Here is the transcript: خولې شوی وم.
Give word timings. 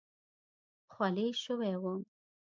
خولې 0.93 1.27
شوی 1.43 1.73
وم. 1.83 1.99